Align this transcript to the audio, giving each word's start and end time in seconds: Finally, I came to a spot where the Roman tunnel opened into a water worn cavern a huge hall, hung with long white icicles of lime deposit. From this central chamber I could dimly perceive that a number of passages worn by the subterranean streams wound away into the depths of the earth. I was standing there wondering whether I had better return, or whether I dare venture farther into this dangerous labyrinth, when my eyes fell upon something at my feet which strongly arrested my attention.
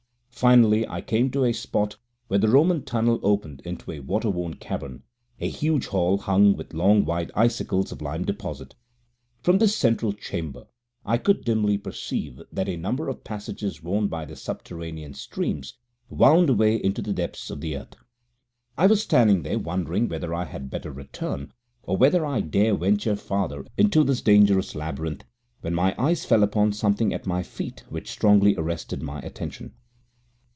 Finally, 0.31 0.87
I 0.87 1.01
came 1.01 1.29
to 1.31 1.43
a 1.43 1.53
spot 1.53 1.97
where 2.27 2.39
the 2.39 2.47
Roman 2.49 2.81
tunnel 2.81 3.19
opened 3.21 3.61
into 3.63 3.91
a 3.91 3.99
water 3.99 4.31
worn 4.31 4.55
cavern 4.55 5.03
a 5.39 5.47
huge 5.47 5.85
hall, 5.85 6.17
hung 6.17 6.55
with 6.57 6.73
long 6.73 7.05
white 7.05 7.29
icicles 7.35 7.91
of 7.91 8.01
lime 8.01 8.25
deposit. 8.25 8.73
From 9.43 9.59
this 9.59 9.75
central 9.75 10.13
chamber 10.13 10.65
I 11.05 11.19
could 11.19 11.45
dimly 11.45 11.77
perceive 11.77 12.41
that 12.51 12.67
a 12.67 12.75
number 12.75 13.07
of 13.07 13.23
passages 13.23 13.83
worn 13.83 14.07
by 14.07 14.25
the 14.25 14.35
subterranean 14.35 15.13
streams 15.13 15.75
wound 16.09 16.49
away 16.49 16.75
into 16.83 17.03
the 17.03 17.13
depths 17.13 17.51
of 17.51 17.61
the 17.61 17.77
earth. 17.77 17.95
I 18.79 18.87
was 18.87 19.03
standing 19.03 19.43
there 19.43 19.59
wondering 19.59 20.09
whether 20.09 20.33
I 20.33 20.45
had 20.45 20.71
better 20.71 20.91
return, 20.91 21.53
or 21.83 21.97
whether 21.97 22.25
I 22.25 22.41
dare 22.41 22.75
venture 22.75 23.15
farther 23.15 23.63
into 23.77 24.03
this 24.03 24.23
dangerous 24.23 24.73
labyrinth, 24.73 25.23
when 25.59 25.75
my 25.75 25.93
eyes 25.99 26.25
fell 26.25 26.41
upon 26.41 26.73
something 26.73 27.13
at 27.13 27.27
my 27.27 27.43
feet 27.43 27.83
which 27.89 28.09
strongly 28.09 28.55
arrested 28.55 29.03
my 29.03 29.19
attention. 29.19 29.75